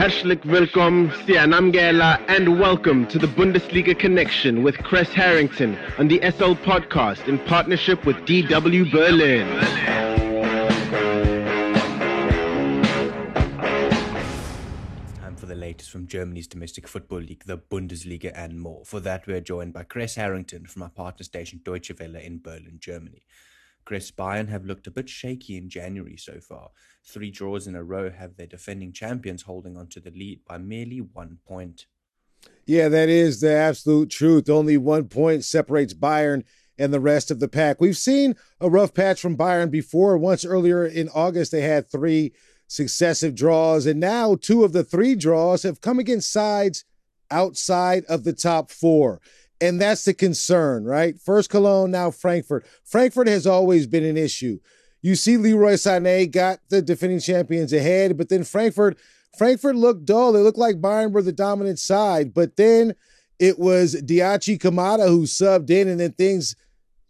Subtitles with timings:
[0.00, 6.54] Herzlich willkommen, Sianamgela, and welcome to the Bundesliga Connection with Chris Harrington on the SL
[6.54, 9.46] Podcast in partnership with DW Berlin.
[15.16, 18.86] Time for the latest from Germany's domestic football league, the Bundesliga, and more.
[18.86, 22.78] For that, we're joined by Chris Harrington from our partner station Deutsche Welle in Berlin,
[22.80, 23.26] Germany.
[23.90, 26.70] Chris, Bayern have looked a bit shaky in January so far.
[27.04, 30.58] Three draws in a row have their defending champions holding on to the lead by
[30.58, 31.86] merely one point.
[32.66, 34.48] Yeah, that is the absolute truth.
[34.48, 36.44] Only one point separates Bayern
[36.78, 37.80] and the rest of the pack.
[37.80, 40.16] We've seen a rough patch from Bayern before.
[40.16, 42.32] Once earlier in August, they had three
[42.68, 46.84] successive draws, and now two of the three draws have come against sides
[47.28, 49.20] outside of the top four.
[49.60, 51.20] And that's the concern, right?
[51.20, 52.66] First Cologne, now Frankfurt.
[52.84, 54.58] Frankfurt has always been an issue.
[55.02, 58.98] You see Leroy Sané got the defending champions ahead, but then Frankfurt,
[59.36, 60.36] Frankfurt looked dull.
[60.36, 62.94] It looked like Bayern were the dominant side, but then
[63.38, 66.56] it was Daichi Kamada who subbed in, and then things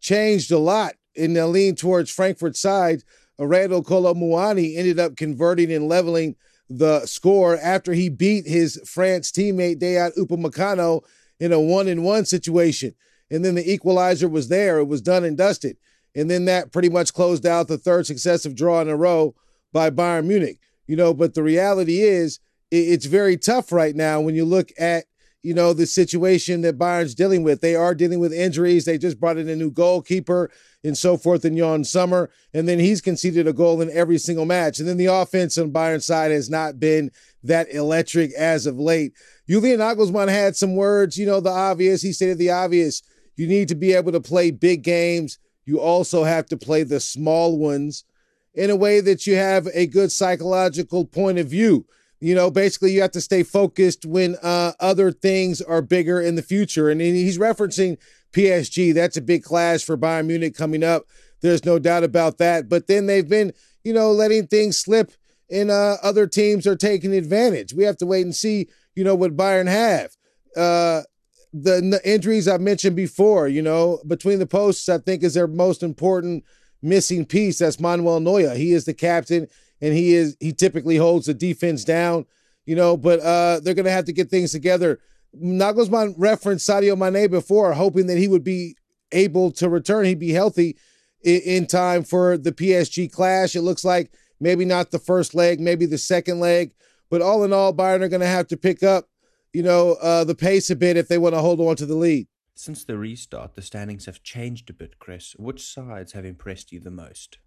[0.00, 3.02] changed a lot in the lean towards Frankfurt's side.
[3.38, 6.36] Randal Kolo Muani ended up converting and leveling
[6.68, 11.02] the score after he beat his France teammate Dayot Upamecano
[11.40, 12.94] in a one in one situation.
[13.30, 14.78] And then the equalizer was there.
[14.78, 15.76] It was done and dusted.
[16.14, 19.34] And then that pretty much closed out the third successive draw in a row
[19.72, 20.58] by Bayern Munich.
[20.86, 25.04] You know, but the reality is it's very tough right now when you look at,
[25.42, 27.60] you know, the situation that Bayern's dealing with.
[27.60, 28.84] They are dealing with injuries.
[28.84, 30.50] They just brought in a new goalkeeper
[30.82, 32.30] and so forth in Yann Sommer.
[32.52, 34.78] And then he's conceded a goal in every single match.
[34.78, 37.10] And then the offense on Bayern's side has not been
[37.44, 39.12] that electric as of late.
[39.48, 42.02] Julian Nagelsmann had some words, you know, the obvious.
[42.02, 43.02] He stated the obvious.
[43.36, 45.38] You need to be able to play big games.
[45.64, 48.04] You also have to play the small ones
[48.54, 51.86] in a way that you have a good psychological point of view.
[52.20, 56.34] You know, basically, you have to stay focused when uh, other things are bigger in
[56.34, 56.88] the future.
[56.88, 57.96] And he's referencing
[58.32, 58.92] PSG.
[58.92, 61.04] That's a big clash for Bayern Munich coming up.
[61.40, 62.68] There's no doubt about that.
[62.68, 63.52] But then they've been,
[63.84, 65.12] you know, letting things slip,
[65.50, 67.72] and uh, other teams are taking advantage.
[67.72, 68.68] We have to wait and see
[68.98, 70.16] you know, what Bayern have.
[70.56, 71.02] Uh,
[71.52, 75.84] the injuries I've mentioned before, you know, between the posts, I think is their most
[75.84, 76.42] important
[76.82, 77.60] missing piece.
[77.60, 78.56] That's Manuel Neuer.
[78.56, 79.46] He is the captain,
[79.80, 82.26] and he is he typically holds the defense down,
[82.66, 82.96] you know.
[82.96, 84.98] But uh, they're gonna have to get things together.
[85.36, 88.76] Nagelsmann referenced Sadio Mane before, hoping that he would be
[89.12, 90.04] able to return.
[90.04, 90.76] He'd be healthy
[91.22, 93.54] in, in time for the PSG clash.
[93.54, 96.72] It looks like maybe not the first leg, maybe the second leg.
[97.10, 99.08] But all in all, Bayern are going to have to pick up,
[99.52, 101.94] you know, uh, the pace a bit if they want to hold on to the
[101.94, 102.26] lead.
[102.54, 105.34] Since the restart, the standings have changed a bit, Chris.
[105.38, 107.38] Which sides have impressed you the most?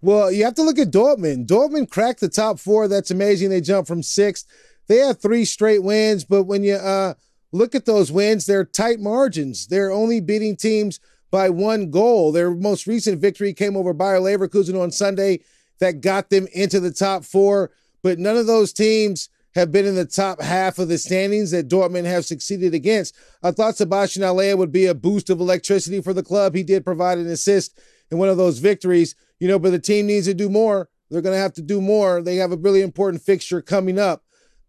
[0.00, 1.46] Well, you have to look at Dortmund.
[1.46, 2.88] Dortmund cracked the top four.
[2.88, 3.50] That's amazing.
[3.50, 4.46] They jumped from sixth.
[4.88, 7.14] They had three straight wins, but when you uh,
[7.50, 9.66] look at those wins, they're tight margins.
[9.66, 12.30] They're only beating teams by one goal.
[12.30, 15.40] Their most recent victory came over Bayer Leverkusen on Sunday
[15.80, 17.72] that got them into the top four
[18.06, 21.68] but none of those teams have been in the top half of the standings that
[21.68, 23.16] Dortmund have succeeded against.
[23.42, 26.54] I thought Sébastien Haller would be a boost of electricity for the club.
[26.54, 27.80] He did provide an assist
[28.12, 30.88] in one of those victories, you know, but the team needs to do more.
[31.10, 32.22] They're going to have to do more.
[32.22, 34.22] They have a really important fixture coming up.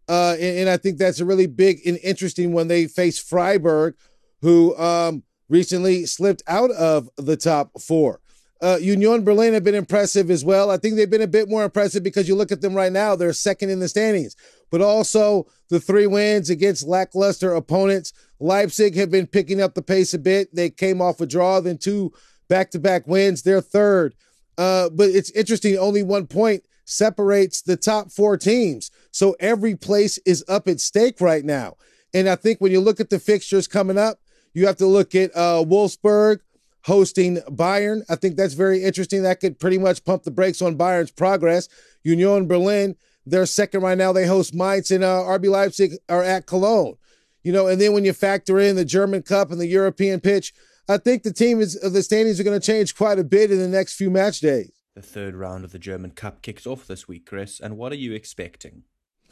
[0.09, 2.69] Uh, and, and, I think that's a really big and interesting one.
[2.69, 3.95] They face Freiburg,
[4.41, 8.22] who um, recently slipped out of the top four.
[8.61, 10.72] Uh, Union Berlin have been impressive as well.
[10.72, 13.16] I think they've been a bit more impressive because you look at them right now,
[13.16, 14.35] they're second in the standings,
[14.72, 18.13] but also the three wins against lackluster opponents.
[18.39, 20.56] Leipzig have been picking up the pace a bit.
[20.56, 22.13] They came off a draw, then two
[22.47, 23.44] back to back wins.
[23.44, 24.16] They're third.
[24.57, 28.90] Uh, but it's interesting, only one point separates the top four teams.
[29.12, 31.75] So every place is up at stake right now.
[32.13, 34.19] And I think when you look at the fixtures coming up,
[34.53, 36.40] you have to look at uh, Wolfsburg,
[36.84, 38.01] hosting Bayern.
[38.09, 39.23] I think that's very interesting.
[39.23, 41.68] That could pretty much pump the brakes on Bayern's progress.
[42.03, 42.95] Union Berlin,
[43.25, 44.13] they're second right now.
[44.13, 46.95] They host Mainz and uh, RB Leipzig are at Cologne.
[47.44, 50.53] You know, and then when you factor in the German Cup and the European pitch,
[50.89, 53.60] I think the team is the standings are going to change quite a bit in
[53.60, 54.72] the next few match days.
[54.95, 57.60] The third round of the German Cup kicks off this week, Chris.
[57.60, 58.84] And what are you expecting?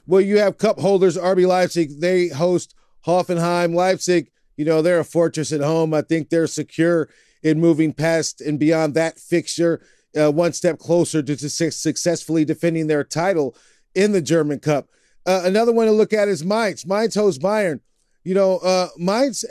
[0.05, 2.01] Well, you have cup holders RB Leipzig.
[2.01, 2.75] They host
[3.07, 3.73] Hoffenheim.
[3.73, 5.93] Leipzig, you know, they're a fortress at home.
[5.93, 7.09] I think they're secure
[7.41, 9.81] in moving past and beyond that fixture,
[10.15, 13.55] uh, one step closer to, to successfully defending their title
[13.95, 14.89] in the German Cup.
[15.25, 16.85] Uh, another one to look at is Mainz.
[16.85, 17.79] Mainz hosts Bayern.
[18.25, 18.89] You know, uh,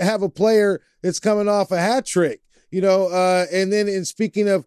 [0.01, 2.43] have a player that's coming off a hat trick.
[2.71, 4.67] You know, uh, and then in speaking of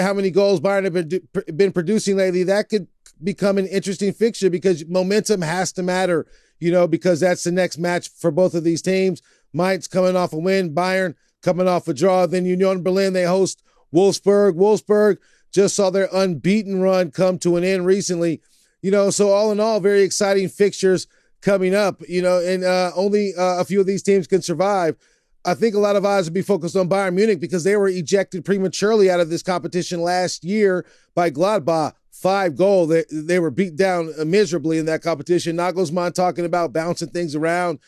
[0.00, 2.88] how many goals Bayern have been, been producing lately, that could
[3.22, 6.26] become an interesting fixture because momentum has to matter,
[6.58, 9.22] you know, because that's the next match for both of these teams.
[9.52, 12.26] Mainz coming off a win, Bayern coming off a draw.
[12.26, 13.62] Then Union Berlin, they host
[13.94, 14.54] Wolfsburg.
[14.56, 15.18] Wolfsburg
[15.52, 18.42] just saw their unbeaten run come to an end recently.
[18.82, 21.06] You know, so all in all, very exciting fixtures
[21.42, 24.96] coming up, you know, and uh, only uh, a few of these teams can survive.
[25.44, 27.86] I think a lot of eyes would be focused on Bayern Munich because they were
[27.86, 30.84] ejected prematurely out of this competition last year
[31.14, 31.92] by Gladbach.
[32.10, 32.86] Five goal.
[32.86, 35.56] They, they were beat down miserably in that competition.
[35.56, 37.78] Nagelsmann talking about bouncing things around.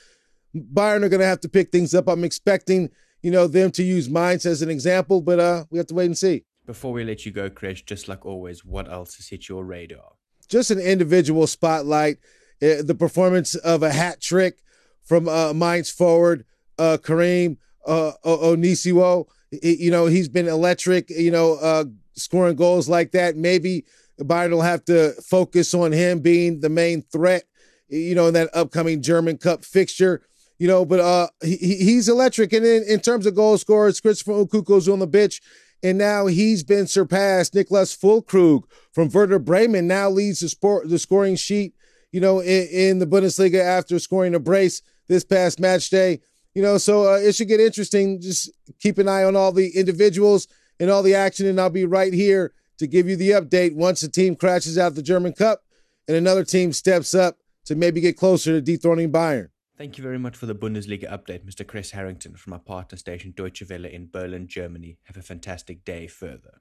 [0.55, 2.09] Bayern are going to have to pick things up.
[2.09, 2.91] I'm expecting,
[3.23, 6.07] you know, them to use Mainz as an example, but uh, we have to wait
[6.07, 6.45] and see.
[6.67, 10.13] Before we let you go, Chris, just like always, what else has hit your radar?
[10.47, 12.19] Just an individual spotlight.
[12.61, 14.63] Uh, the performance of a hat trick
[15.05, 16.45] from uh, Mainz forward
[16.79, 19.27] uh, Karim uh, Onisiwo.
[19.63, 21.85] You know, he's been electric, you know, uh,
[22.15, 23.37] scoring goals like that.
[23.37, 23.85] Maybe
[24.21, 27.45] Bayern will have to focus on him being the main threat,
[27.89, 30.23] you know, in that upcoming German Cup fixture.
[30.59, 32.53] You know, but uh, he, he's electric.
[32.53, 35.41] And in, in terms of goal scorers, Christopher Nkunku's on the bench.
[35.85, 37.55] And now he's been surpassed.
[37.55, 41.75] Niklas Füllkrug from Werder Bremen now leads the sport the scoring sheet,
[42.13, 46.21] you know, in, in the Bundesliga after scoring a brace this past match day.
[46.55, 48.21] You know, so uh, it should get interesting.
[48.21, 48.51] Just
[48.81, 50.49] keep an eye on all the individuals
[50.81, 54.03] and all the action, and I'll be right here to give you the update once
[54.03, 55.63] a team crashes out the German Cup
[56.07, 59.49] and another team steps up to maybe get closer to dethroning Bayern.
[59.77, 61.65] Thank you very much for the Bundesliga update, Mr.
[61.65, 64.99] Chris Harrington from our partner station Deutsche Welle in Berlin, Germany.
[65.05, 66.61] Have a fantastic day further.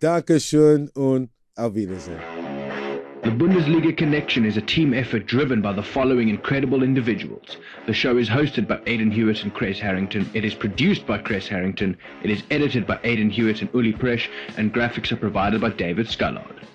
[0.00, 2.39] Dankeschön und auf Wiedersehen.
[3.22, 7.58] The Bundesliga Connection is a team effort driven by the following incredible individuals.
[7.86, 10.30] The show is hosted by Aidan Hewitt and Chris Harrington.
[10.32, 11.98] It is produced by Chris Harrington.
[12.22, 14.26] It is edited by Aidan Hewitt and Uli Presh,
[14.56, 16.69] and graphics are provided by David Scullard.